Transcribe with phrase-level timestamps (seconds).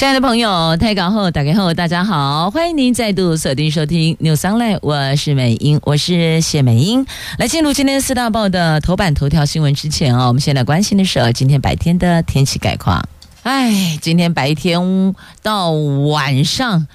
[0.00, 7.04] 亲爱的朋友，台港后打开后，大家好，欢迎您再度锁定收听 News Online，我是美英，我是谢美英。
[7.36, 13.06] 来进入今天四大报的头版头条新闻之前啊，我们先来关心的是今天白天的天气概况。
[13.42, 16.86] 哎，今天白天到晚上，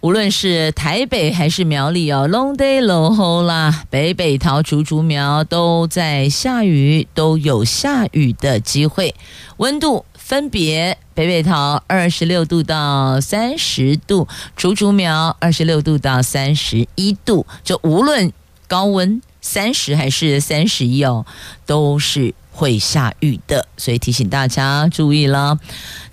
[0.00, 9.14] 无论是台北还是苗栗哦，long day long h o l 啦，北北桃竹竹苗都在下雨，都有下雨的机会，
[9.58, 10.04] 温度。
[10.24, 18.32] 分别北北桃二十六度到三十度，竹竹苗二十六度到三十一度，就无论
[18.66, 21.26] 高温三十还是三十一哦，
[21.66, 25.58] 都是会下雨的，所以提醒大家注意了。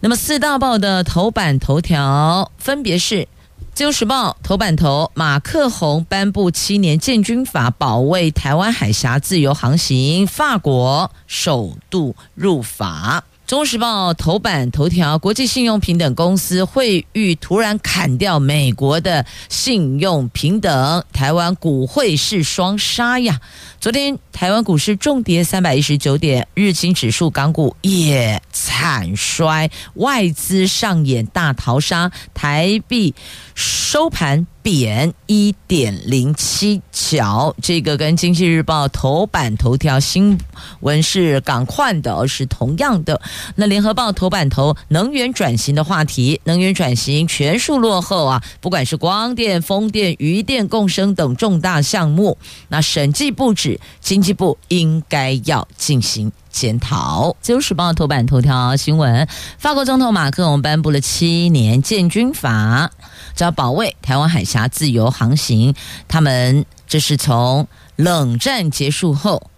[0.02, 3.16] 那么四大报的头版头条分别是
[3.74, 13.24] 《自由时报》头版头，马克宏颁布七年建军法，保卫台湾海峡自由航行，法国首度入法。
[13.50, 23.42] 《中时报》头版头条：国际信用评等公司会遇突然砍掉美国的信用评等，台湾股汇是双杀呀！
[23.80, 33.16] 昨天台湾股市重跌三百一十九点，日经指数港股也惨衰，外资上演大逃杀，台币
[33.56, 37.56] 收盘贬一点零七角。
[37.62, 40.38] 这个跟《经济日报》头版头条新
[40.82, 43.22] 闻是港换的，而是同样的。
[43.56, 48.44] 那《联合报》头版头能源转型的话题，能源转型全数落后啊！
[48.60, 52.38] 不管是光电、风电、余电共生等重大项目，
[52.68, 53.80] 那审计不止。
[54.00, 57.36] 经济部应该要进行检讨。
[57.42, 62.92] 自由时报头版头条新闻：法国总统马克龙颁布了七年建军法，
[63.36, 65.76] 只要保卫台湾海峡自由航行。
[66.08, 69.50] 他们这是从冷战结束后，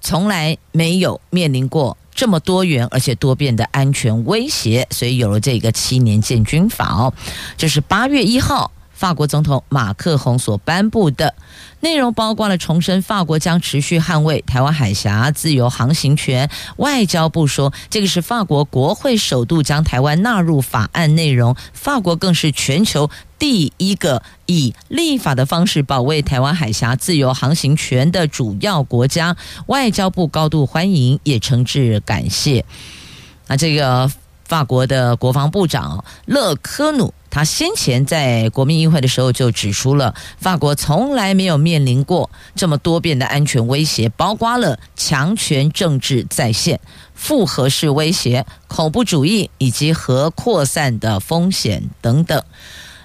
[0.00, 7.12] 从来没有面临过这么多元而且多变的安全威胁，所以有了这个七年建军法哦。
[7.56, 8.72] 这是八月一号。
[8.98, 11.32] 法国总统马克宏所颁布的
[11.78, 16.50] 内容包括了重申法国将持续捍卫台湾海峡自由航行权。
[16.78, 21.54] 外交部说，这个是法国国会首度将台湾纳入法案内容。
[21.72, 29.36] 法国更是全球第一个以立法的方式保卫台湾海峡自由航行权的主要国家。
[29.66, 32.64] 外交部高度欢迎，也诚挚感谢。
[33.46, 34.10] 那这个
[34.44, 37.14] 法国的国防部长勒科努。
[37.30, 46.80] 他先前在国民议会的时候就指出了，法国从来没有面临过这么多变的安全威胁，包括了强权政治再现、
[47.14, 52.42] 复合式威胁、恐怖主义以及核扩散的风险等等。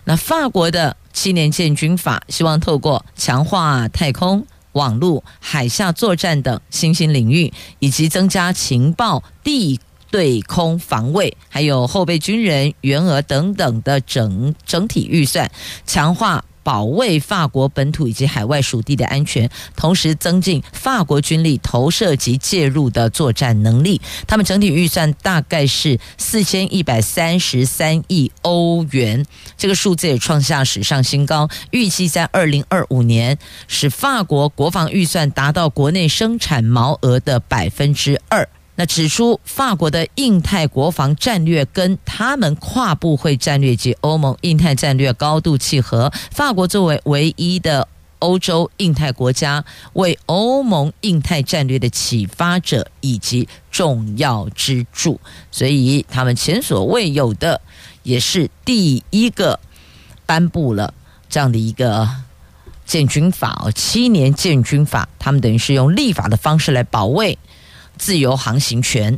[0.06, 9.80] 那法国的七年建军法，希望透过强化太空、网络、海下作战等新兴领域，以及增加情报地。
[10.14, 15.50] 对空防卫，还有后备军人员额等等的整整体预算，
[15.88, 24.00] 强化保卫法国本土以及海外属地的安全，同时增进法国军力投射及介入的作战能力。
[24.28, 29.26] 他们整体预算大概是四千一百三十三亿欧元，
[29.58, 31.50] 这个数字也创下史上新高。
[31.72, 38.48] 预计在二零二五年，使法国国防预算达到国内生产毛额的百分之二。
[38.76, 46.12] 那指出，法国的印太国防战略跟他们跨部会战略及欧盟印太战略高度契合。
[46.32, 49.64] 法国作为唯一的欧洲印太国家，
[49.94, 55.20] 为欧盟印太战略的启发者以及重要支柱，
[55.52, 57.62] 所以他们前所未有的，
[58.02, 59.60] 也是第一个
[60.26, 60.96] 颁布了
[61.30, 62.10] 这样的一个
[62.88, 67.38] 建军法哦，七年建军法，他们等于是用立法的方式来保卫。
[67.98, 69.18] 自由航行权，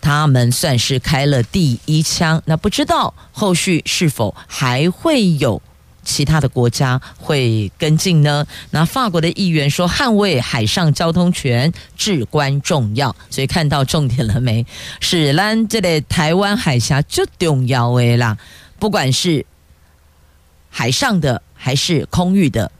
[0.00, 2.42] 他们算是开了第一枪。
[2.46, 5.60] 那不知道后续是否还会有
[6.02, 8.46] 其他的国家会跟进呢？
[8.70, 13.14] 那法国的议员说，捍卫海上交通权至关重要。
[13.28, 14.64] 所以看到重点了没？
[15.00, 18.38] 是咱这里台湾海峡就重要诶啦，
[18.78, 19.44] 不管是
[20.70, 22.72] 海上的还是空域的，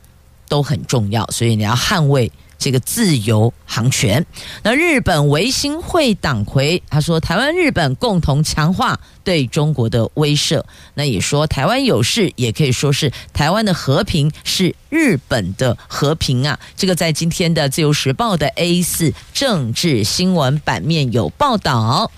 [0.49, 1.27] 都很重要。
[1.27, 2.33] 所以你要捍卫。
[2.61, 4.25] 这个自由航权。
[4.63, 10.63] 那日本维新会党魁他说，台湾日本共同强化对中国的威慑。
[10.95, 16.61] 那也说台湾有事，也可以说是台湾的和平是日本的和平啊。
[16.77, 22.13] 这个在今天的自由时报的 A 四政治新闻版面有报道。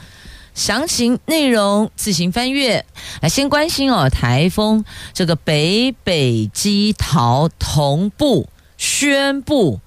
[0.55, 2.85] 详情内容自行翻阅。
[3.23, 4.85] 来，先关心哦，台风
[5.15, 9.81] 这个北北基桃同步宣布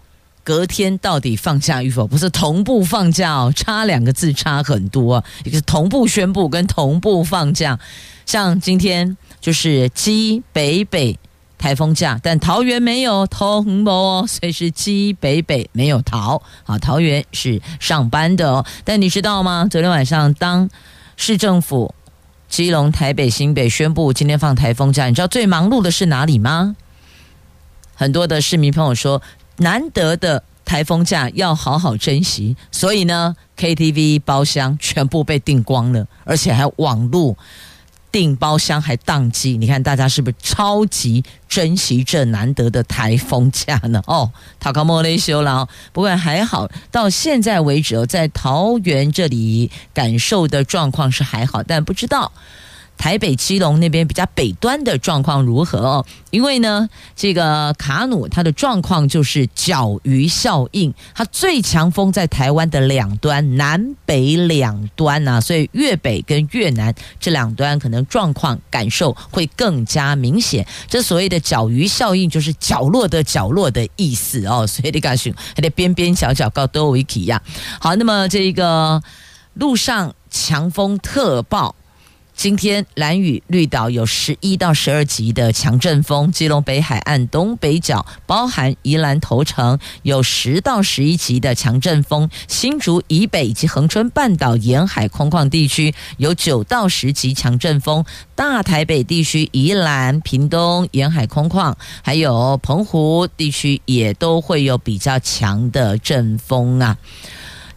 [0.45, 2.07] 隔天到底放假与否？
[2.07, 5.21] 不是同步放假哦，差两个字差很多。
[5.43, 7.77] 一个是同步宣布跟同步放假，
[8.25, 11.19] 像今天就是基北北。
[11.57, 16.43] 台风假，但桃园没有通报哦，所以是基北北没有桃。
[16.65, 18.63] 啊，桃园是上班的哦。
[18.83, 19.65] 但你知道吗？
[19.71, 20.69] 昨天晚上，当
[21.15, 21.95] 市政府
[22.49, 26.75] 基隆、台北、新北宣布今天放台风假，你知道最忙碌的是哪里吗？
[27.95, 29.21] 很多的市民朋友说，
[29.57, 37.37] 难得的台风假要好好珍惜，所以呢，KTV 包厢全部被订光了，而且还网路。
[38.11, 44.01] 订包厢还宕机，你看大家是不是超级珍惜这难得的台风假呢？
[44.07, 52.31] 哦，塔卡莫雷修了，不过还好，到现在为止，在桃园这里感受的状况是还好，但不知道。
[52.97, 56.05] 台北基隆那边比较北端的状况如何哦？
[56.31, 70.65] 因为呢，这个卡努它的状况就是角鱼效应，它最强风在台湾的两端，南北两端呐、啊，所以越北跟越南这两端可能状况感受会更加明显。
[70.89, 74.65] 这所谓的角鱼效应，就是角落的角落的意思哦。
[74.67, 77.41] 所以你感觉还得边边角角告都有一起呀。
[77.79, 79.01] 好，那么这个
[79.53, 81.75] 路上强风特报。
[82.35, 98.05] 今天兰屿绿岛有十一到十二级的强阵风，基隆北海岸东北角包含宜兰头城有十到十一级的强阵风，新竹以北以及恒春半岛沿海空旷地区有九到十级强阵风，
[98.35, 101.73] 大台北地区宜兰、屏东沿海空旷，
[102.03, 106.97] 还有澎湖地区也都会有比较强的阵风啊。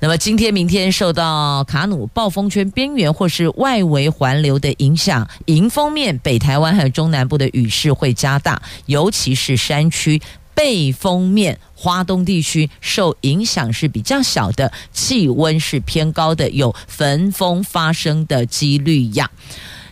[0.00, 10.20] 那么今天、明天受到卡努暴风圈边缘或是外围环流的影响，迎风面北台湾还有中南部的雨势会加大，尤其是山区；
[10.54, 19.28] 背风面花东地区受影响是比较小的，气温是偏高的，有焚风发生的几率呀。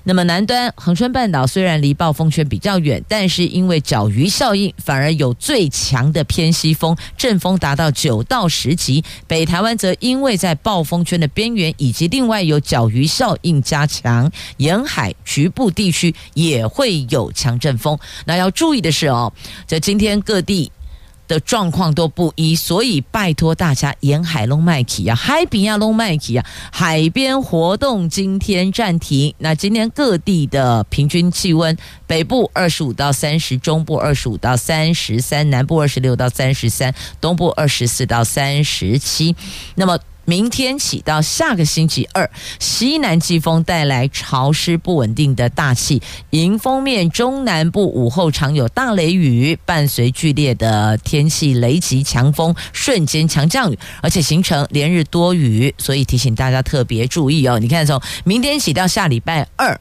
[0.08, 9.02] 那么南端恒春半岛虽然离暴风圈比较远，但是因为角鱼效应，反而有最强的偏西风，阵风达到九到十级。
[9.26, 17.98] 北台湾则因为在暴风圈的边缘，以及另外有角鱼效应加强，沿海局部地区也会有强阵风。
[18.26, 19.32] 那要注意的是哦，
[19.66, 20.70] 在今天各地。
[21.28, 29.34] 的状况都不一，所以拜托大家沿海龙麦起啊，海比亚龙麦起啊，海边活动今天暂停。
[29.38, 31.76] 那今天各地的平均气温，
[32.06, 39.34] 北部二十五到三十，中部二十五到三十三，南部二十六到三十三，东部二十四到三十七。
[39.74, 39.98] 那么。
[40.26, 42.28] 明天起到下个星期二，
[42.58, 57.60] 西南季风带来潮湿不稳定的大气，迎风面中南部午后常有大雷雨，伴随剧烈的天气雷击强风，瞬间强降雨，而且形成连日多雨，所以提醒大家特别注意哦。
[57.60, 59.80] 你看，从明天起到下礼拜二，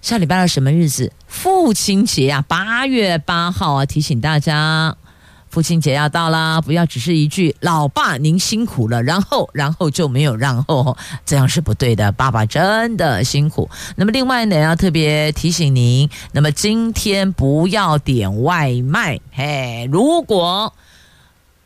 [0.00, 1.12] 下礼拜二什么日子？
[1.26, 4.96] 父亲节啊，八月八号啊，提醒大家。
[5.54, 12.10] 父亲节要到啦，不要只是一句“老爸您辛苦了”，然后然后就没有然后，这样是不对的。
[12.10, 13.70] 爸爸真的辛苦。
[13.94, 19.20] 那么另外呢，要特别提醒您，那么今天不要点外卖。
[19.30, 20.74] 嘿，如果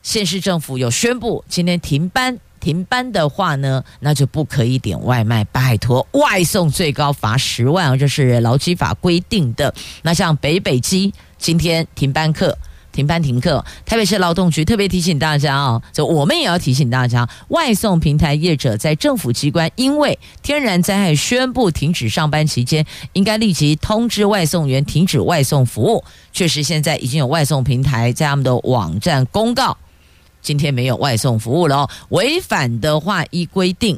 [0.02, 9.74] 县市政府有宣布今天停班停班的话呢，那就不可以点外卖，拜托，外送最高罚十万，这是劳基法规定的。
[10.02, 12.54] 那像北北基今天停班课。
[12.98, 26.02] 停班停课，台北市劳动局特别提醒大家哦，就我们也要提醒大家，外送平台业者在政府机关因为天然灾害宣布停止上班期间，应该立即通知外送员停止外送服务。
[26.32, 29.76] 确实，现在已经有外送平台在他们的网站公告，
[30.42, 31.90] 今天没有外送服务了哦。
[32.08, 33.96] 违反的话，依规定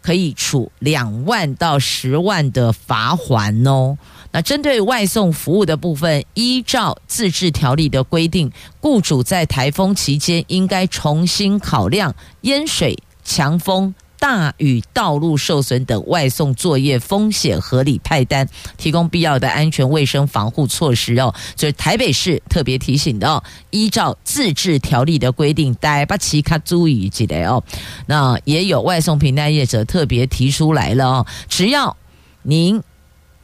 [0.00, 3.98] 可以处两万到十万的罚锾哦。
[4.32, 21.34] 那针对外送服务的部分，依照自治条例的规定，雇主在台风期间应该重新考量淹水、强风、大雨、道路受损等外送作业风险合理派单，提供必要的安全卫生防护措施哦。
[21.56, 27.64] 所以台北市特别提醒的哦，依照自治条例的规定，大家把其卡注意起来哦。
[28.06, 31.96] 那也有外送平台业者特别提出来了哦，只要
[32.42, 32.82] 您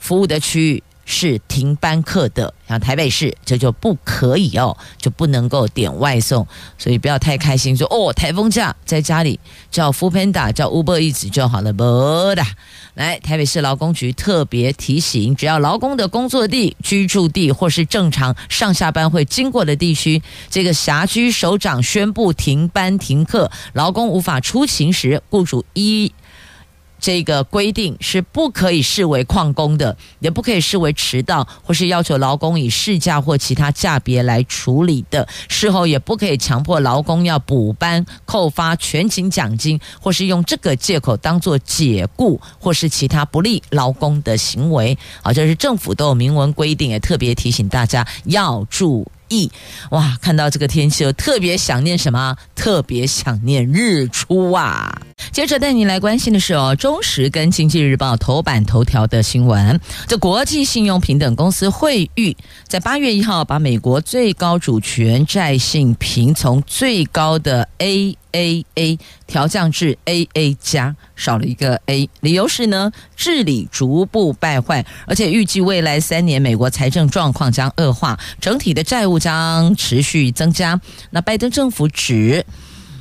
[0.07, 0.83] 服务的区域。
[1.09, 6.45] 是停班课的，像台北市这就不可以哦，就不能够点外送，
[6.77, 9.39] 所以不要太开心说哦，台风假在家里
[9.71, 11.85] 叫 Foodpanda 叫 Uber Eats 就好了，不
[12.35, 12.45] 的。
[12.95, 20.21] 来，台北市劳工局特别提醒，只要劳工的工作地、居住地或是正常上下班会经过的地区，
[20.51, 26.13] 这个辖区首长宣布停班停课，劳工无法出勤时，雇主一。
[26.99, 35.26] 这个规定是不可以视为旷工的，也不可以视为迟到，或是要求劳工以事假或其他假别来处理的。
[35.49, 44.97] 事后也不可以强迫劳工要补班、扣发全勤奖金，或是用这个借口当做解雇或是其他不利劳工的行为。
[45.23, 49.50] 好，这是政府都有明文规定，也特别提醒大家要注 E，。
[49.90, 52.37] 哇，看到这个天气，我特别想念什么？
[52.54, 55.00] 特别想念日出啊！
[55.33, 59.78] 接着带你来关心的是哦，中时跟经济日报头版头条的新闻。
[60.06, 68.16] 这国际信用平等公司会誉在八月一号把美国最高主权债信评从最高的 A。
[68.37, 80.78] A A 调降至 A A 加，少了一个 A，理由是呢，治理逐步败坏，而且预计未来三年美国财政状况将恶化，整体的债务将持续增加。
[81.11, 82.45] 那拜登政府只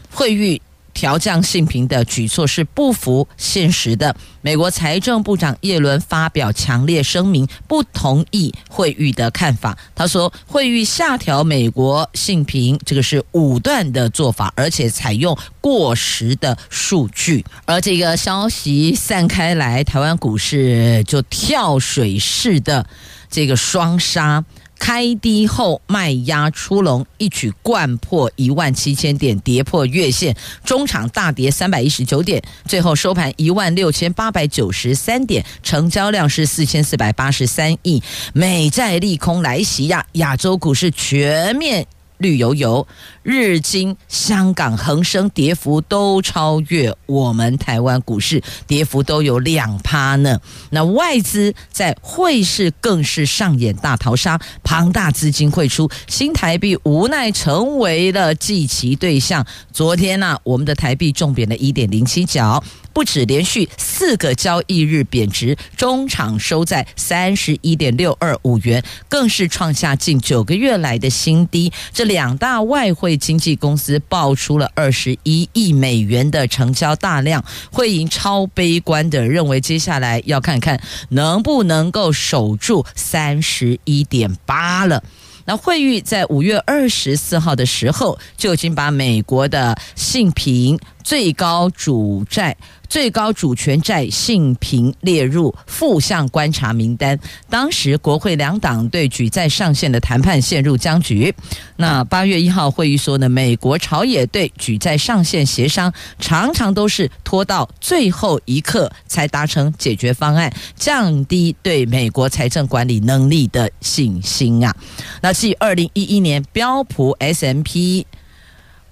[0.10, 0.62] 会遇。
[0.96, 4.16] 调降信评的举措是不符现实的。
[4.42, 9.78] 美国财政部长耶伦发表强烈声明，不同意惠誉的看法。
[9.94, 17.46] 他说，惠誉下调美国信评，这个是武断的做法，而且采用过时的数据。
[17.66, 22.88] 而这个消息散开来，台湾股市就跳水式的
[23.30, 24.46] 这个双杀。
[24.78, 38.04] 开低后卖压出笼，一举掼破一万七千点，跌破月线，中场大跌三百一十九点，最后收盘一万六千八百九十三点，成交量是四千四百八十三亿。
[38.34, 41.88] 美债利空来袭呀，亚洲股市全面。
[42.18, 42.88] 绿油油，
[43.24, 50.40] 日经、香港、恒生跌幅都超越我们台湾股市，跌幅都有两趴呢。
[50.70, 59.46] 那外资在汇市更是上演大逃杀，庞大资金汇出，新台币无奈成为了祭旗对象。
[59.72, 62.64] 昨天呢、我们的台币重贬了一点零七角。
[62.96, 71.74] 不止连续四个交易日贬值，中场收在三十一点六二五元，更是创下近九个月来的新低。
[71.92, 85.04] 这两大外汇经纪公司爆出了二十一亿美元的成交大量，汇银超悲观的认为，接下来要看看能不能够守住三十一点八了。
[85.48, 92.56] 那惠誉在五月二十四号的时候就已经把美国的信评最高主债。
[92.90, 97.20] 最高主权债信评列入负向观察名单。
[97.50, 101.34] 当时国会两党对举债上限的谈判陷入僵局。
[101.76, 114.76] 那八月一号会议说呢，美国朝野对举债上限协商常常都是拖到最后一刻才达成解决方案，降低对美国财政管理能力的信心啊。
[115.22, 118.06] 那继二零一一年标普 S M P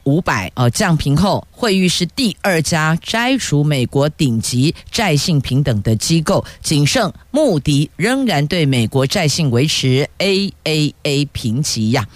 [0.04, 12.08] 五百啊降平后，惠誉是第二家摘除美国顶级债信平等的机构，仅剩穆迪仍然对美国债信维持 AAA 评级呀。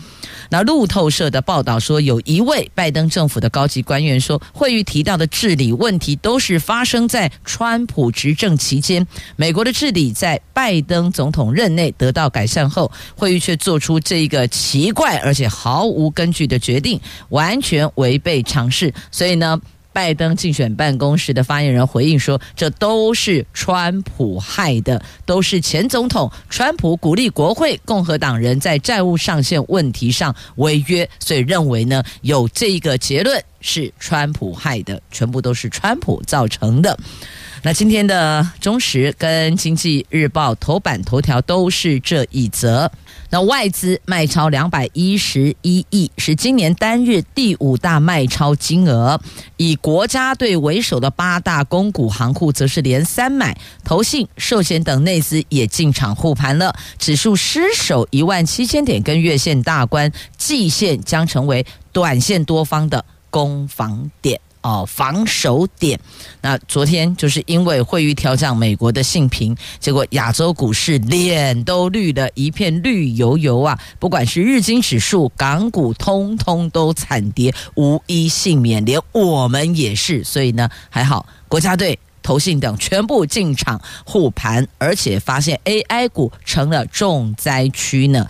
[0.50, 17.00] 那路透社的报道说，有一位拜登政府的高级官员说，会议提到的治理问题都是发生在川普执政期间，美国的治理在拜登总统任内得到改善后，会议却做出这一个奇怪而且毫无根据的决定，
[17.30, 18.94] 完全违背常识。
[19.12, 19.60] 所以呢，
[19.98, 36.96] 拜登竞选办公室的发言人回应说：“这都是川普害的，都是前总统川普鼓励国会共和党人在债务上限问题上违约，所以认为呢，有这个结论是川普害的，全部都是川普造成的。”
[37.64, 42.90] 那今天的中时跟经济日报头版头条都是这一则。
[43.30, 49.20] 那外资卖超两百一十一亿，是今年单日第五大卖超金额。
[49.58, 56.74] 以国家队为首的八大公股行库则是连三买，投信、寿险等内资也进场护盘了。
[56.98, 64.40] 指数失守一万七千点跟月线大关，季线将成为短线多方的攻防点。
[64.68, 65.98] 哦防守点。
[66.42, 73.80] 那昨天就是因为惠誉调降美国的性评，结果亚洲股市脸都绿的一片绿油油啊！
[73.98, 80.24] 不管是日经指数、港股，通通都惨跌，无一幸免，连我们也是。
[80.24, 81.98] 所以呢，还好国家队。
[82.28, 88.28] 投信等全部进场护盘，而且发现 AI 股成了重灾区呢。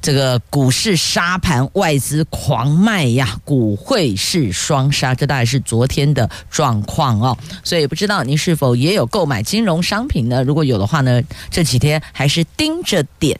[0.00, 7.36] 这个股市杀盘，外资狂卖呀，股汇市双杀，这大概是昨天的状况哦。
[7.64, 10.44] 所以不知道您是否也有购买金融商品呢？
[10.44, 13.36] 如果有的话呢，这几天还是盯着点，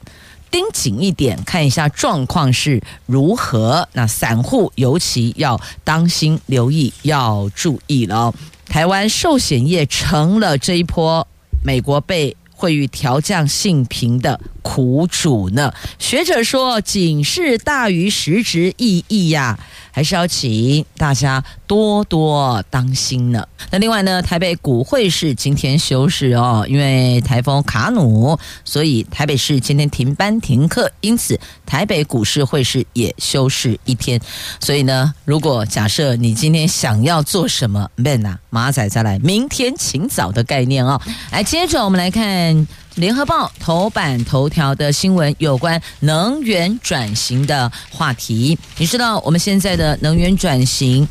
[0.51, 3.89] 盯紧一点，看一下状况是如何。
[3.93, 8.35] 那散户尤其要当心、留意、要注意了。
[8.71, 11.27] 台湾寿险业成了这一波
[11.65, 15.73] 美国被惠誉调降性平的苦主呢。
[15.99, 19.59] 学者说，警示大于实质意义呀。
[19.93, 23.45] 还是要请大家多多当心呢。
[23.73, 34.21] 那另外呢，台北股汇市今天休市哦，因为台风卡努，所以台北市今天停班停课，因此台北股市汇市也休市一天。
[34.61, 41.01] 所以呢，如果假设你今天想要做什么，Ben 啊，马仔再来，明天请早的概念哦。
[41.33, 42.69] 来，接着我们来看。
[43.01, 48.59] 联合报头版头条的新闻有关能源转型的话题。
[48.77, 51.09] 你知道我们现在的能源转型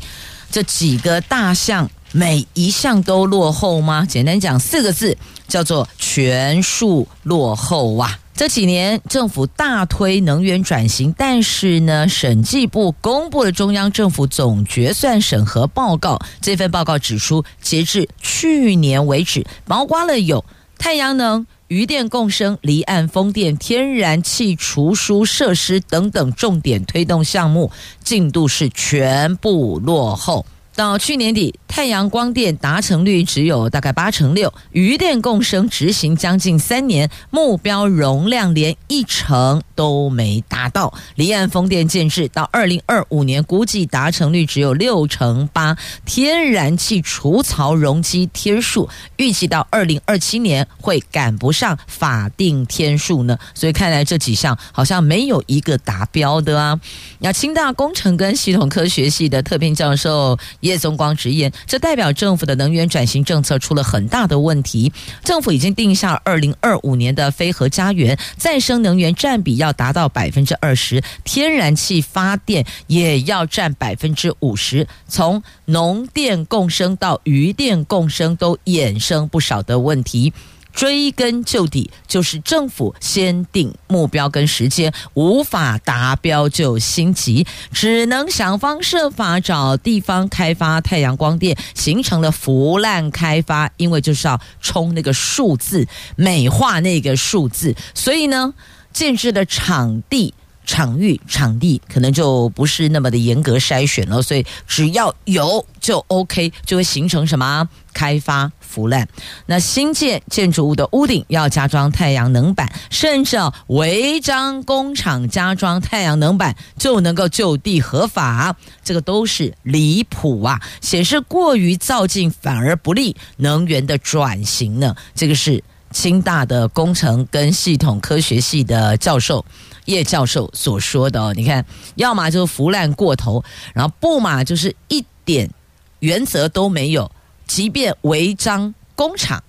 [0.52, 4.06] 这几个大项，每一项都落后吗？
[4.08, 5.18] 简单讲四个字，
[5.48, 8.20] 叫做全数落后啊！
[8.36, 16.20] 这几年政府大推能源转型，但是呢，审计部公布了中央政府总决算审核报告。
[16.40, 20.44] 这份报告指出，截至去年为止，包括了有
[20.78, 21.44] 太阳能。
[21.70, 27.70] 渔电共生、离岸风电、天然气储输设施等等重点推动项目
[28.02, 30.44] 进度是全部落后。
[30.74, 40.92] 到去年底，太阳光电达成率只有大概八成六，余电共生执行将近三年，目标容量连一成都没达到。
[41.14, 45.78] 离岸风电建置到二零二五年，估计达成率只有六成八。
[46.04, 53.38] 天然气储槽容积天数，预计到二零二七年会赶不上法定天数呢。
[53.54, 56.80] 所以看来这几项好像没有一个达标的啊。
[57.20, 60.36] 那清大工程跟系统科学系的特聘教授。
[60.60, 64.92] 叶宗光直言，这代表政府的能源转型政策出了很大的问题。
[65.24, 74.86] 政府已经定下二零二五年的非核家园再生能源占比要达到百分之二十，天然气发电也要占百分之五十。
[75.08, 80.32] 从农电共生到渔电共生，都衍生不少的问题。
[80.72, 98.54] 追根究底，就是政府先定目标跟时间，无法达标就心急，只能想方设法找地方开发太阳光电，形成了腐烂开发，因为就是要冲那个数字，美化那个数字，所以呢，
[98.92, 100.34] 建置的场地。
[100.70, 109.08] 场域场地可能就不是那么的严格筛选了，所以只要有就 OK，就会形成什么开发腐烂。
[109.46, 118.54] 那新建建筑物的屋顶要加装太阳能板，甚至违章工厂加装太阳能板就能够就地合法，
[118.84, 120.60] 这个都是离谱啊！
[120.80, 124.94] 显示过于造进反而不利能源的转型呢。
[125.16, 129.44] 这个是清大的工程跟系统科学系的教授。
[129.86, 131.64] 叶教授所说的哦，你看，
[131.96, 133.42] 要么就是腐烂过头，
[133.74, 135.50] 然后不嘛就是一点
[135.98, 137.10] 原则都没有。
[137.46, 139.42] 即便违章工厂，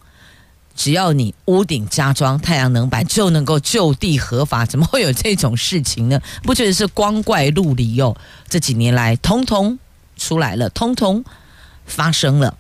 [0.75, 6.19] 只要你屋顶加装太阳能板，就能够就地合法，怎么会有这种事情呢？
[6.41, 8.17] 不觉得是光怪陆离哦？
[8.49, 9.77] 这几年来，通通
[10.17, 11.23] 出来了，通通
[11.85, 12.57] 发生了。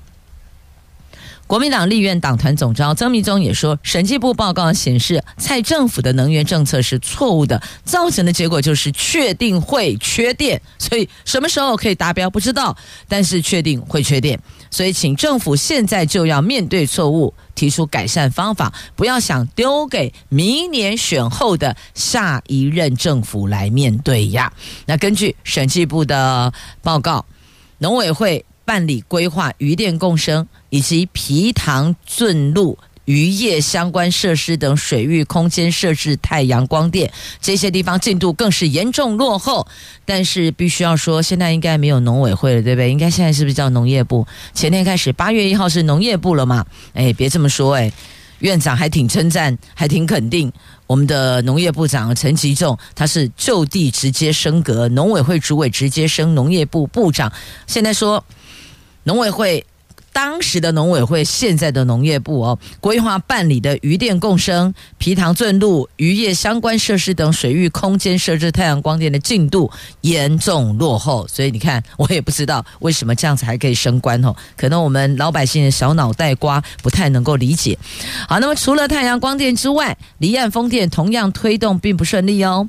[1.51, 10.61] 国民党立院党团总召曾铭宗也说，审计部报告显示，蔡政府的能源政策是错误的，造成的结果就是确定会缺电。
[10.79, 12.77] 所以什么时候可以达标不知道，
[13.09, 14.39] 但是确定会缺电。
[14.69, 24.53] 所以请政府现在就要面对错误，提出改善方法，不要想丢给明年选后的下一任政府来面对呀。
[24.85, 27.25] 那根据审计部的报告，
[27.79, 28.45] 农委会。
[28.71, 39.67] 办理规划渔电共生以及皮塘圳路渔业相关设施等水域空间设置太阳光电，这些地方进度更是严重落后。
[40.05, 42.89] 但是必须要说，现在应该没有农委会了，对不对？
[42.89, 44.25] 应该现在是不是叫农业部？
[44.53, 46.65] 前天开始，八月一号是农业部了嘛？
[46.93, 47.91] 哎，别这么说，哎，
[48.39, 50.49] 院长还挺称赞，还挺肯定。
[50.87, 57.29] 我们的农业部长陈吉仲，他是就地直接升格，农委会主委直接升农业部部长。
[57.67, 58.23] 现在说。
[59.03, 59.65] 农委会。
[60.13, 77.79] 当时的农委会，现在的农业部哦，规划办理的渔电共生、皮塘圳路渔业相关设施等水域空间设置太阳光电的进度严重落后，所以你看，我也不知道为什么这样子还可以升官哦，可能我们老百姓的小脑袋瓜不太能够理解。
[78.27, 82.67] 好，那么除了太阳光电之外，离岸风电同样推动并不顺利哦。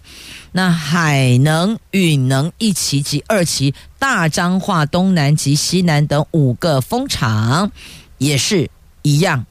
[0.54, 7.70] 那海能、允能一期及二期、大彰化东南及西南等五个风场，
[8.18, 8.68] 也是
[9.02, 9.46] 一样。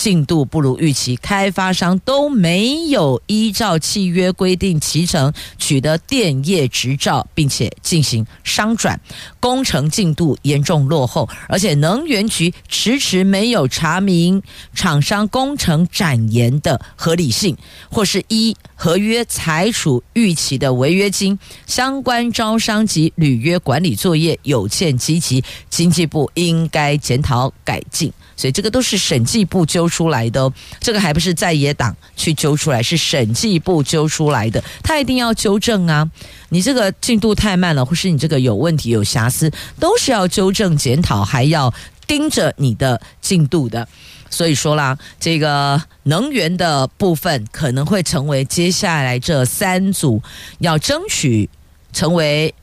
[0.00, 8.98] 进度不如预期，开发商都没有依照契约规定期程取得电业执照，并且进行商转，
[9.40, 17.54] 工程进度严重落后，而且能源局迟迟没有查明厂商工程展延的合理性，
[17.90, 28.10] 或是依合约裁处预期的违约金，相关招商及履约管理作业有欠积极，经济部应该检讨改进。
[28.40, 30.50] 所以这个都是审计部揪出来的，
[30.80, 36.10] 这个还不是在野党去揪出来，是审计部揪出来的，他一定要纠正啊！
[36.48, 41.70] 你这个进度太慢了，或是你这个有问题、有瑕疵，都是要纠正检讨，还要
[42.06, 43.86] 盯着你的进度的。
[44.30, 50.22] 所以说啦，这个能源的部分可能会成为接下来这三组
[50.60, 51.50] 要争取
[51.92, 52.54] 成为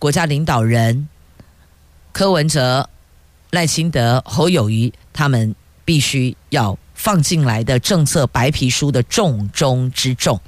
[0.00, 1.06] 国家领导人
[2.12, 2.88] 柯文哲。
[3.52, 10.40] 赖清德、侯友谊他们必须要放进来的政策白皮书的重中之重。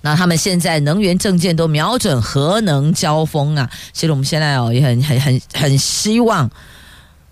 [0.00, 3.68] 那他们现在能源证件都瞄准核能交锋啊！
[3.92, 6.48] 其实我们现在哦也很很很很希望。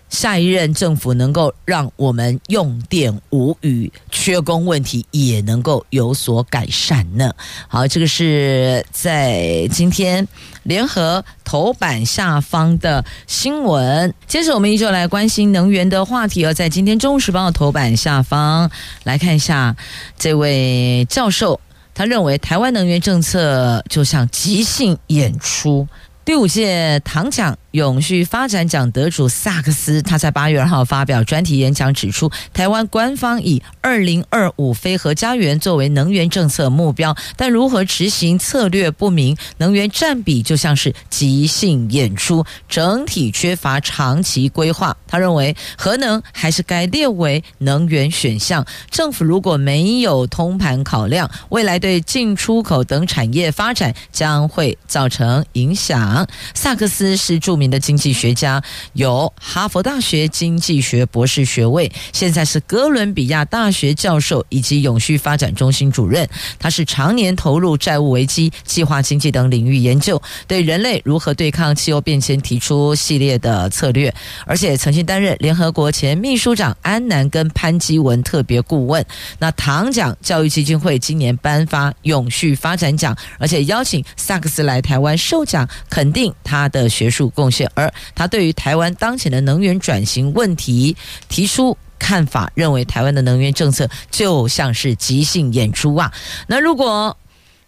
[0.09, 7.35] 下一任政府能够让我们用电无虞，缺工问题也能够有所改善呢。
[7.69, 10.27] 好，这个是在今天
[10.63, 14.15] 联合头版下方的新闻。
[14.27, 16.47] 接着，我们依旧来关心能源的话题。
[16.47, 18.71] 而在今天《中时报》头版下方
[19.05, 19.77] 来看一下
[20.19, 21.61] 这位教授，
[21.95, 25.87] 他认为台湾能源政策就像即兴演出。
[26.27, 44.97] 第五届唐奖永续发展奖得主萨克斯，他在八月二号发表专题演讲，指出台湾官方以二零二五非核家园作为能源政策目标，但如何执行策略不明，能源占比就像是即兴演出，整体缺乏长期规划。
[45.07, 56.16] 他认为核能还是该列为能源选项，政府如果没有通盘考量，未来对进出口等产业发展将会造成影响。
[56.55, 66.29] 萨克斯是著名的经济学家，有哈佛大学经济学博士学位，现在是哥伦比亚大学教授以及永续发展中心主任。
[66.59, 74.15] 他是常年投入债务危机、计划经济等领域研究，对人类如何对抗气候变迁提出系列的策略，
[74.47, 79.05] 而且曾经担任联合国前秘书长安南跟潘基文特别顾问。
[79.39, 86.06] 那唐奖教育基金会今年颁发永续发展奖，而且邀请萨克斯来台湾授奖，肯。
[86.07, 90.97] 肯定他的学术贡献，而他对于台湾当前的能源转型问题
[91.29, 96.13] 提出看法，认为台湾的能源政策就像是即兴演出啊。
[96.47, 97.17] 那如果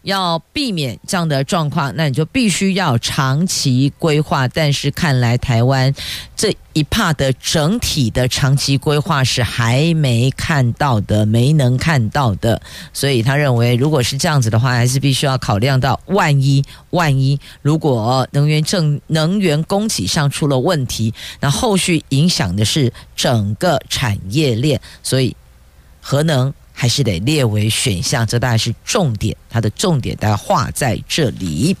[0.03, 4.47] 要避免这样的状况，那你就必须要长期规划。
[4.47, 5.93] 但是看来台湾
[6.35, 12.61] 这一帕的整体的长期规划是还没看到的，没能看到的。
[12.93, 24.79] 所以他认为，如果是这样子的话，还是必须要考量到万一万一，如果能源政能源供给上出了问题，那后续影响的是整个产业链。
[25.03, 25.35] 所以
[25.99, 26.53] 核能。
[26.79, 31.75] 还是得列为选项，这大概是重点，它的重点大概画在这里。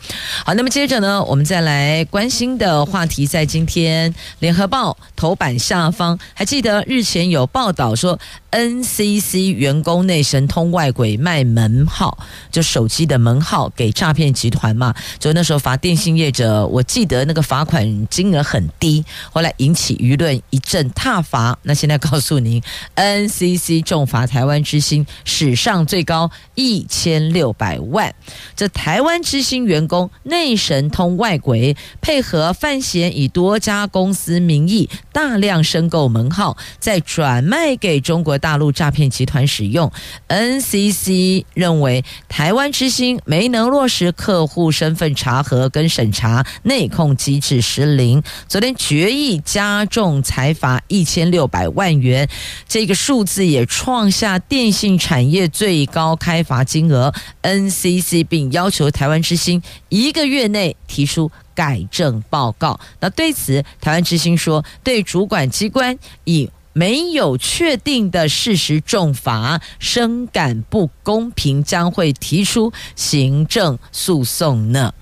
[0.45, 8.19] 好，那么接着呢，我们再来关心的话题，在今天联合报头版下方，还记得日前有报道说。
[8.51, 12.17] NCC 员工内神通外鬼卖门号，
[12.51, 14.91] 就手机的门号给诈骗集团嘛？
[15.19, 21.55] 就那时候罚电信业者，我记得那个罚款金额很低，后来引起舆论一阵挞伐。
[21.61, 22.59] 那现在告诉您
[22.95, 24.79] ，NCC 重罚台湾之
[25.25, 28.15] 史上最高一千六百万。
[28.55, 38.39] 这台湾之星员工内神通外鬼，配合范闲以多家公司名义大量申购门号，再转卖给中国。
[38.39, 39.91] 大陆诈骗集团使用
[40.29, 52.29] NCC 认为台湾之星没能落实客户身份查核跟审查内控机制失灵，昨天决议加重裁罚一千六百万元，
[52.67, 62.79] 这个数字也创下电性产业最高开罚金额 NCC，并要求台湾之星一个月内提出改正报告。
[63.01, 74.93] 那对此，台湾之星说，对主管机关以没有确定的事实重罚，深感不公平，将会提出行政诉讼呢。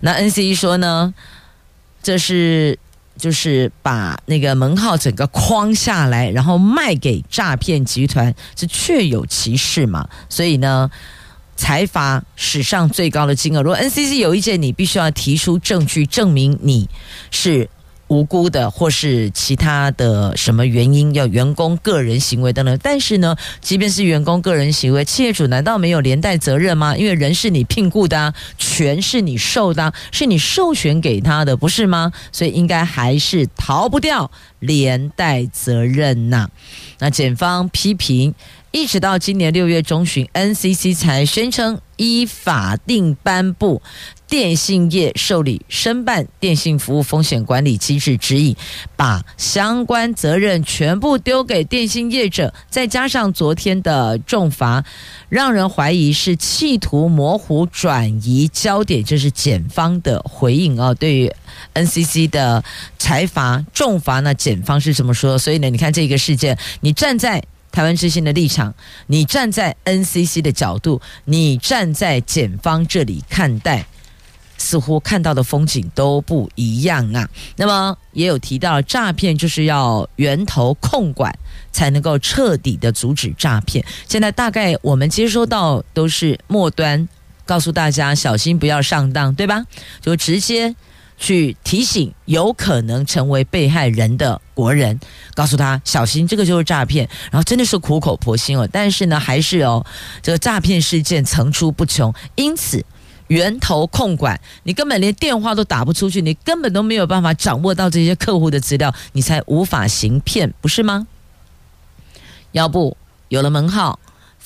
[0.00, 1.14] 那 NCC 说呢，
[2.02, 2.80] 这是。
[3.18, 10.08] 就是把那个门号整个框下来，然后卖给诈骗集团，是确有其事嘛？
[10.30, 10.90] 所以呢，
[11.56, 13.62] 财阀史上最高的金额。
[13.62, 16.88] 如果 NCC 有意见，你必须要提出证据证明你
[17.30, 17.68] 是。
[18.08, 22.78] 无辜的，或是其他的什么原因，要员工个人行为等等。
[22.82, 26.96] 但是呢，即便是员工个人行为，企业主难道没有连带责任吗？
[26.96, 32.12] 因为人是你聘雇的啊，权是你授的啊，是你授权给他的，不是吗？
[32.32, 36.48] 所以应该还是逃不掉连带责任呐。
[36.98, 38.34] 那检方批评。
[38.70, 43.82] 一直到今年六月中旬，NCC 才宣称依法定颁布
[44.26, 48.56] 电信业受理申办电信服务风险管理机制指引，
[48.96, 54.84] 把相关责任全部丢给电信业者，再加上昨天的重罚，
[55.28, 59.04] 让人怀疑是企图模糊转移焦点。
[59.04, 61.32] 这是检方的回应啊，对于
[61.74, 62.62] NCC 的
[62.98, 65.38] 裁罚重罚呢，检方是这么说。
[65.38, 67.42] 所以呢，你看这个事件，你站在。
[67.78, 68.74] 台湾之星的立场，
[69.06, 73.86] 你站在 NCC 的角度，你站在检方这里看待，
[74.56, 77.28] 似乎看到的风景都不一样啊。
[77.54, 81.32] 那么也有提到，诈骗就是要源头控管，
[81.70, 83.84] 才能够彻底的阻止诈骗。
[84.08, 87.08] 现在大概我们接收到都是末端，
[87.46, 89.62] 告诉大家小心不要上当，对吧？
[90.00, 90.74] 就直接。
[91.18, 94.98] 去提醒有可能成为被害人的国人，
[95.34, 97.08] 告诉他小心，这个就是诈骗。
[97.30, 99.84] 然后真的是苦口婆心哦，但是呢，还是哦，
[100.22, 102.14] 这个诈骗事件层出不穷。
[102.36, 102.84] 因此，
[103.26, 111.06] 源头控管，你根本连电话都打不出去，你根本都没有办法掌握到这些客户的资料，你才无法行骗，不是吗？
[112.52, 112.96] 要不
[113.28, 113.98] 有了门号。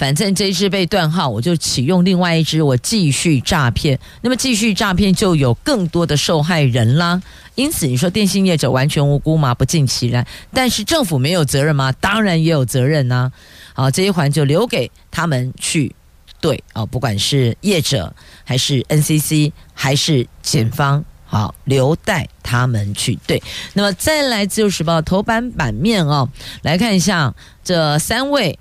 [0.03, 3.97] 反正这一支被断号，我就启用另外一支，我继续诈骗。
[4.21, 7.23] 那么继续诈骗，就有更多的受害人啦。
[7.55, 9.55] 因此，你说电信业者完全无辜吗？
[9.55, 10.27] 不尽其然。
[10.53, 11.93] 但是政府没有责任吗？
[12.01, 13.31] 当然也有责任呐。
[13.75, 15.95] 好，这一环就留给他们去
[16.41, 18.13] 对啊，不管是业者
[18.43, 23.41] 还是 NCC 还是检方，好，留待他们去对。
[23.75, 26.29] 那么再来，《自由时报》头版版面哦，
[26.63, 28.59] 来看一下这三位。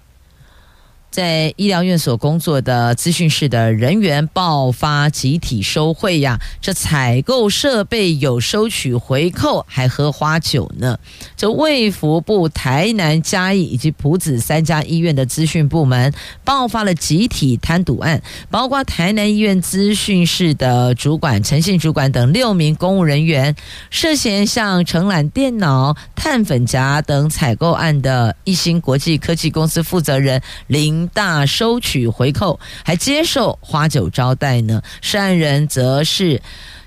[1.11, 6.39] 在医疗院所工作的资讯室的人员爆发集体收贿呀！
[6.61, 10.97] 这采购设备有收取回扣，还喝花酒呢。
[11.35, 16.13] 这卫福部台南、嘉义以及朴子三家医院的资讯部门
[16.45, 23.53] 爆发了集体贪赌案，包括台南医院资讯室的主管陈信主管等六名公务人员，
[23.89, 31.00] 涉嫌向承揽电脑、碳粉夹等采购案的一星国际科技公司负责人林。
[31.09, 34.81] 大收取回扣，还接受花酒招待呢。
[35.01, 36.41] 涉案人则是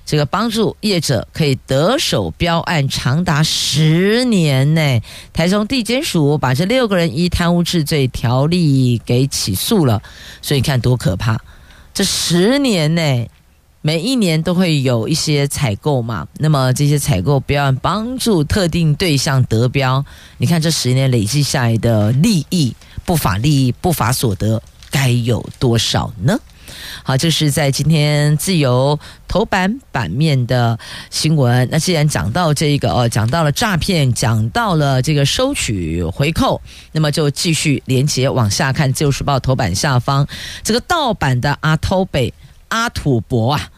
[0.06, 5.00] 这个帮助业者可以得手标案长达十年呢。
[5.32, 10.02] 台中地检署把这六个人依贪污治罪条例给起诉了，
[10.42, 11.40] 所以你看多可怕！
[11.94, 13.30] 这十年内，
[13.80, 16.26] 每一年都会有一些采购嘛。
[16.38, 20.04] 那么这些采购标案帮助特定对象得标，
[20.38, 22.74] 你看这十年累积下来的利益。
[23.04, 26.38] 不法利益、不法所得该有多少呢？
[27.02, 30.78] 好，这是在今天自由头版版面的
[31.10, 31.68] 新闻。
[31.70, 36.60] 那既然讲到这个哦，讲到了诈骗，讲到了这个收取回扣，
[36.92, 38.92] 那么就继续连接往下看。
[38.92, 40.26] 自由时报头版下方，
[40.62, 42.32] 这个盗版的阿偷北
[42.68, 43.70] 阿土伯啊。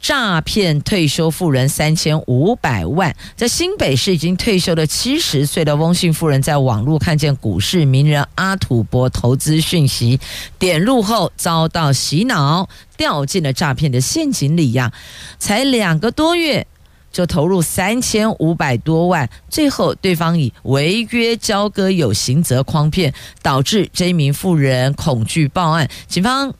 [0.00, 10.20] 诈骗退休富人三千五百万，在新北市已经退休的七十岁的翁姓富人，在网络看见股市名人阿土伯投资讯息，
[10.58, 14.92] 点入后遭到洗脑，掉进了诈骗的陷阱里呀！
[15.38, 16.66] 才两个多月
[17.12, 26.54] 就投入三千五百多万，最后对方以违约交割有刑责诓骗，导致这名富人恐惧报案，警方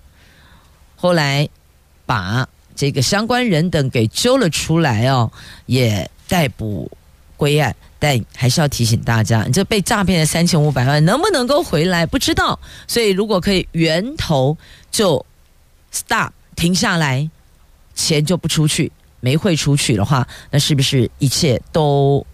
[0.96, 1.48] 后来
[2.04, 2.48] 把。
[2.78, 5.28] 这个相关人等给揪了出来哦，
[5.66, 6.88] 也逮捕
[7.36, 12.06] 归案，但还是要提醒大家，你这被诈骗的三千五百万能不能够回来？
[12.06, 12.56] 不知道。
[12.86, 14.56] 所以如果可以源头
[14.92, 15.26] 就
[15.90, 17.28] stop 停下来，
[17.96, 22.24] 钱就不出去，没汇出去的话，那是不是一切都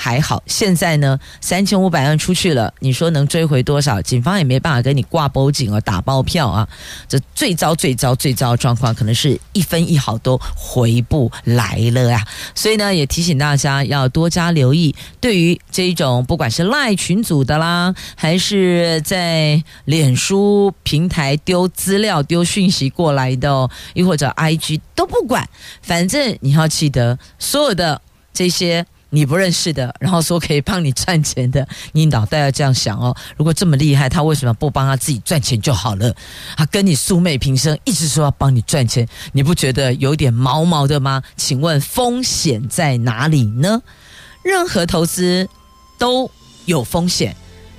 [0.00, 4.00] 还好，现在呢，三千五百万出去了，你说能追回多少？
[4.00, 6.68] 警方也没办法给你挂保警啊，打包票啊。
[7.08, 12.24] 这最糟、最糟、最糟的状况，可能是一分一毫都回不来了呀。
[12.54, 25.48] 所以呢，也提醒大家要多加留意，对于这种不管是赖群组的啦，还是在脸书平台丢资料、丢讯息过来的，哦，又或者 IG 都不管，
[25.82, 28.00] 反正你要记得所有的
[28.32, 28.86] 这些。
[29.10, 33.16] 你不认识的，然后说可以帮你赚钱的，你脑袋要这样想哦。
[33.36, 36.14] 如果这么厉害，他为什么不帮他自己赚钱就好了？
[36.56, 41.22] 他跟你素昧平生，一直说要帮你赚钱，你不觉得有点毛毛的吗？
[41.36, 43.82] 请问风险在哪里呢？
[44.42, 45.48] 任何投资
[45.98, 46.30] 都
[46.66, 47.34] 有风险。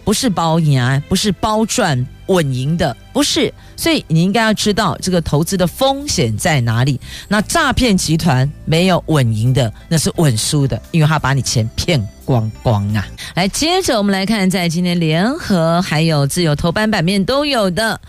[0.05, 3.53] 不是包赢，不是包赚稳赢的，不是。
[3.79, 6.99] 所以你应该要知道这个投资的风险在哪里。
[7.29, 13.07] 那诈骗集团没有稳赢的，那是稳输的，因为他把你钱骗光光啊。
[13.35, 18.01] 来，接着我们来看，在今天联合还有自由头版版面都有的。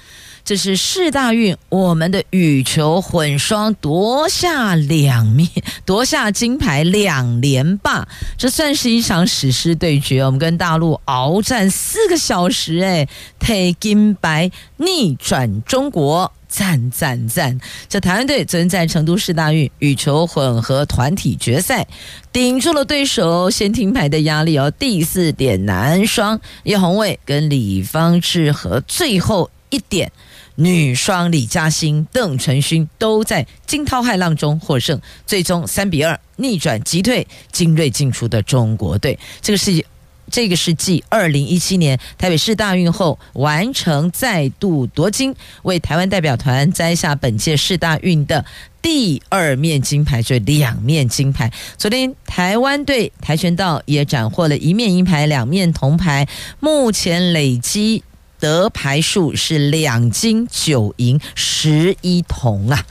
[0.45, 5.49] 这是世大运，我们的羽球混双夺下两面，
[5.85, 10.25] 夺下金牌两连霸，这算是一场史诗对决。
[10.25, 17.61] 我们跟大陆鏖战四个小时，哎，退金牌逆转中国，赞赞赞！
[17.89, 21.87] 这台湾队昨天在成都市大运羽球混合团体决赛，
[22.33, 24.69] 顶住了对手先听牌的压力哦。
[24.73, 30.13] 第四点男双叶红卫跟李方志和最后一点。
[30.57, 39.19] 女双李嘉欣、邓淳勋都在惊涛骇浪中获胜，最终三比二逆转击退精锐进出的中国队。
[39.41, 39.83] 这个是
[40.31, 48.45] 这个是继二零一七年台北市大运后完成再度夺金，为台湾代表团摘下本届世大运的
[48.83, 51.51] 第二面金牌，就两面金牌。
[51.79, 56.29] 昨天台湾队跆拳道也斩获了一面银牌、两面铜牌，
[56.59, 58.05] 目前累积。
[58.41, 62.85] 得牌数是两金九银十一铜啊！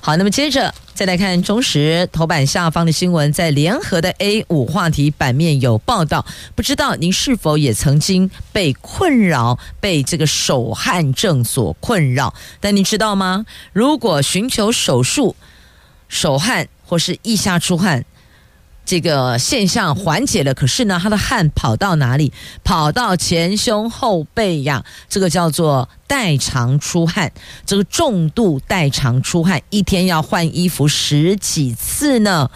[0.00, 6.24] 好，那么接着再来看中时头版下方的新闻，在联合的 A 五话题版面有报道，
[6.54, 12.34] 不知道您是否也曾经被困扰，被这个手汗症所困扰？
[12.60, 13.46] 但你知道吗？
[13.72, 15.34] 如果寻求手术，
[16.08, 18.04] 手汗或是腋下出汗。
[18.84, 22.32] 这个现象缓解了，可是呢，他的汗跑到哪里？
[22.64, 27.32] 跑到前胸后背呀，这个叫做代偿出汗。
[27.64, 32.50] 这个重度代偿出汗，一天要换衣服十几次呢，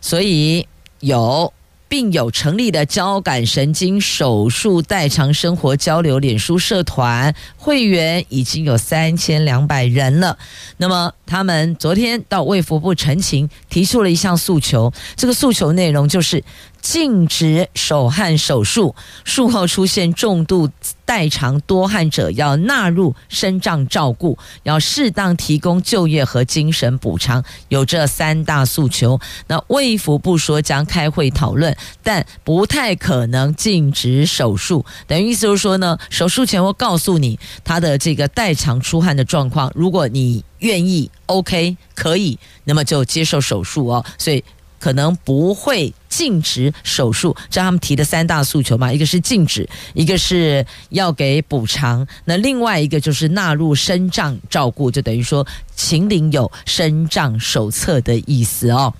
[0.00, 0.66] 所以
[1.00, 1.52] 有。
[1.88, 7.32] 并有成立的交感神经手术代偿生活交流脸书社团，
[7.66, 10.38] 会员已经有三千两百人了。
[10.76, 14.92] 那么他们昨天到卫福部陈情，提出了一项诉求。
[15.16, 16.44] 这个诉求内容就是。
[16.82, 20.70] 禁止手汗手术，术后出现重度
[21.04, 29.18] 代偿多汗者要纳入身障照顾，要适当提供就业和精神补偿，有这三大诉求。
[29.48, 34.84] 那卫福部说将开会讨论，但不太可能禁止手术。
[35.08, 44.04] 等于意思就是说呢，手术前会告诉你他的这个代偿出汗的状况，如果你愿意，OK 可以，那么就接受手术哦。
[44.18, 44.42] 所以。
[44.78, 58.92] 可能不会禁止手术，这他们提的三大诉求嘛，一个是禁止，一个是要给补偿，那另外一个就是纳入身障照顾，就等于说秦岭有身障手册的意思哦。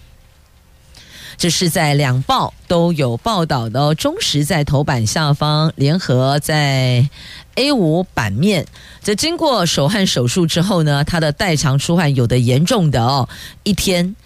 [1.37, 7.09] 这是在两报都有报道的哦，中时在头版下方，联合在
[7.57, 8.67] A 五版面。
[9.03, 13.29] 这经过手汗手术之后呢，他的代偿出汗有的严重的哦，
[13.63, 14.17] 一天。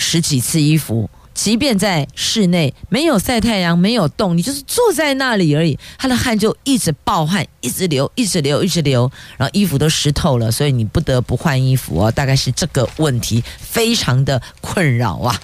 [0.00, 12.10] 十几次衣服，即便在室内没有晒太阳、没有动，你就是坐在那里而已，他的汗就一直爆汗，一直流，一直流，一直流，然后衣服都湿透了，所以你不得不换衣服哦。
[12.10, 15.40] 大概是这个问题，非常的困扰啊。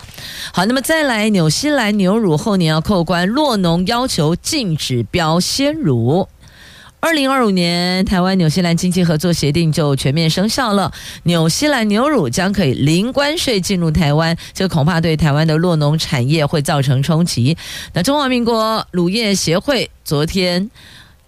[0.52, 6.28] 好，那么再来，纽西兰牛乳后年要扣关，洛农要求禁止标鲜乳。
[7.04, 10.90] 二零二五年，台湾纽西兰经济合作协定就全面生效了。
[11.24, 17.58] 纽西兰牛乳将可以零关税进入台湾，这恐怕对台湾的酪农产业会造成冲击。
[17.92, 20.70] 那中华民国乳业协会昨天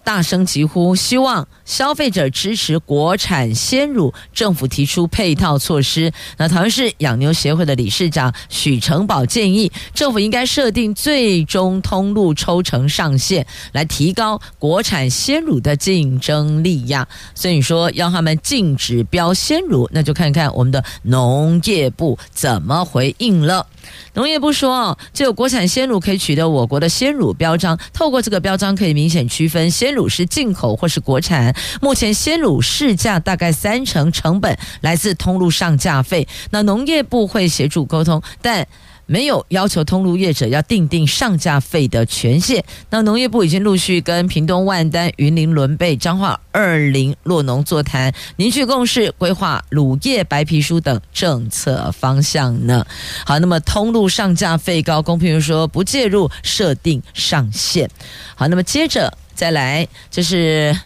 [0.07, 6.13] 大声疾呼，希望消费者支持国产鲜乳，政府提出配套措施。
[6.37, 17.05] 那桃园市养牛协会的理事长许成宝建议，政府应该设定最终通路抽成上限，来提高国产鲜乳的竞争力呀。
[17.35, 23.67] 所以说要他们禁止标鲜乳，那就看看我们的农业部怎么回应了。
[24.13, 31.53] 农业部说，只有国产鲜乳可以取得我国的鲜乳标章，透过这个标章可以明显区分鲜乳是进口或是国产。
[31.81, 38.67] 目前鲜乳市价大概三成成本来自通路上架费，那农业部会协助沟通，但。
[39.07, 42.63] 没有要求通路业者要订定上架费的权限。
[42.89, 52.85] 那农业部已经陆续跟屏东万丹、云林仑背、彰化二林洛农座谈，凝聚共识，规划乳业白皮书等政策方向呢。
[53.25, 57.89] 好，那么通路上架费高，公平说不介入设定上限。
[58.35, 60.77] 好，那么接着再来，就是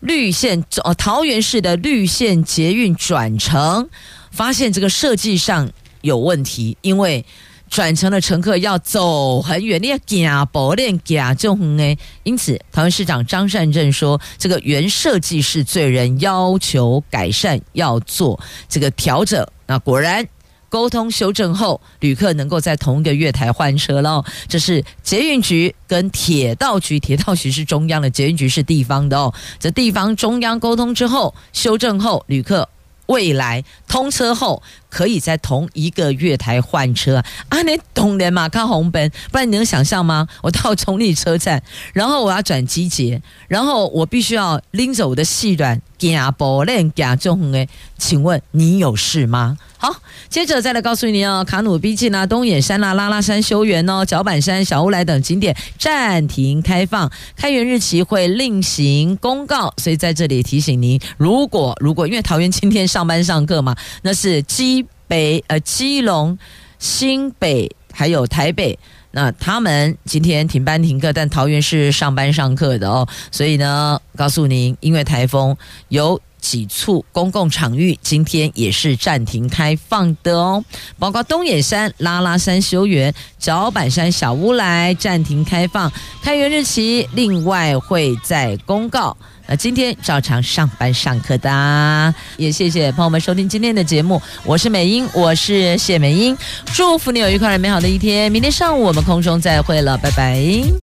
[0.00, 3.88] 绿线哦，桃园市的绿线捷运转乘，
[4.32, 5.70] 发现这个设计上。
[6.06, 7.22] 有问题，因为
[7.68, 11.98] 转乘的乘客要走很远，你要行步练行就很诶。
[12.22, 18.38] 因此，桃园市长张善政说，这个原设计是罪人，要求改善，要做
[18.68, 19.44] 这个调整。
[19.66, 20.24] 那果然
[20.68, 24.24] 沟通修正后，旅客能够在同一个月台换车喽。
[24.46, 29.34] 这是捷运局跟铁道局，铁道局是中央的，捷运局是地方的哦。
[29.58, 32.68] 这地方中央沟通之后，修正后，旅客
[33.06, 34.62] 未来通车后。
[34.88, 37.60] 可以在同一个月台换车啊！
[37.60, 38.48] 你懂的嘛？
[38.48, 40.26] 看红本，不然你能想象吗？
[40.42, 47.68] 我到崇礼车站，然后我要转机捷，然后我必须要拎着我的细软行步练行中诶，
[47.98, 49.56] 请问你有事吗？
[49.78, 49.94] 好，
[50.28, 59.72] 接着再来告诉你哦，卡努逼近啊，东眼山啦、拉拉山修园哦，脚板山、小乌来等景点暂停开放，开园日期会另行公告。
[59.76, 64.86] 所以在这里提醒您，如果如果因为桃园今天上班上课嘛，那是基。
[65.08, 66.36] 北呃，基隆、
[66.80, 68.76] 新北还有台北，
[69.16, 73.08] 那他们今天停班停课，但桃园是上班上课的哦。
[73.32, 75.56] 所以呢，告诉您，因为台风
[75.88, 80.62] 有几处公共场域今天也是暂停开放的哦，
[80.98, 85.90] 包括东眼山、拉拉山修园、脚板山小屋来暂停开放，
[86.22, 89.16] 开园日期另外会再公告。
[89.48, 96.36] 那今天照常上班上课的，也谢谢朋友们收听今天的节目，我是美英，我是谢美英，
[96.74, 100.76] 祝福你有愉快的美好的一天，明天上午我们空中再会了，拜拜。